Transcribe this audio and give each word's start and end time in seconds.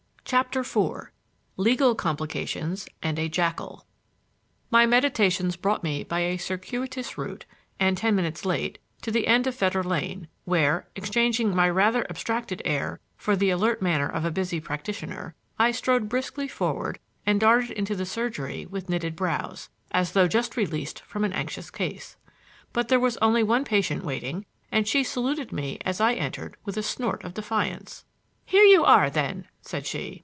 CHAPTER 0.23 0.61
IV 0.61 1.09
LEGAL 1.57 1.93
COMPLICATIONS 1.95 2.87
AND 3.03 3.19
A 3.19 3.27
JACKAL 3.27 3.85
My 4.69 4.85
meditations 4.85 5.57
brought 5.57 5.83
me 5.83 6.05
by 6.05 6.21
a 6.21 6.37
circuitous 6.37 7.17
route, 7.17 7.43
and 7.81 7.97
ten 7.97 8.15
minutes 8.15 8.45
late, 8.45 8.79
to 9.01 9.11
the 9.11 9.27
end 9.27 9.45
of 9.45 9.55
Fetter 9.55 9.83
Lane, 9.83 10.29
where, 10.45 10.87
exchanging 10.95 11.53
my 11.53 11.69
rather 11.69 12.05
abstracted 12.09 12.61
air 12.63 13.01
for 13.17 13.35
the 13.35 13.49
alert 13.49 13.81
manner 13.81 14.07
of 14.07 14.23
a 14.23 14.31
busy 14.31 14.61
practitioner, 14.61 15.35
I 15.59 15.71
strode 15.71 16.07
briskly 16.07 16.47
forward 16.47 16.99
and 17.25 17.37
darted 17.37 17.71
into 17.71 17.93
the 17.93 18.05
surgery 18.05 18.65
with 18.65 18.87
knitted 18.87 19.17
brows, 19.17 19.67
as 19.91 20.13
though 20.13 20.29
just 20.29 20.55
released 20.55 21.01
from 21.01 21.25
an 21.25 21.33
anxious 21.33 21.69
case. 21.69 22.15
But 22.71 22.87
there 22.87 23.01
was 23.01 23.17
only 23.17 23.43
one 23.43 23.65
patient 23.65 24.05
waiting, 24.05 24.45
and 24.71 24.87
she 24.87 25.03
saluted 25.03 25.51
me 25.51 25.77
as 25.83 25.99
I 25.99 26.13
entered 26.13 26.55
with 26.63 26.77
a 26.77 26.83
snort 26.83 27.25
of 27.25 27.33
defiance. 27.33 28.05
"Here 28.45 28.63
you 28.63 28.83
are, 28.85 29.09
then?" 29.09 29.47
said 29.61 29.85
she. 29.85 30.19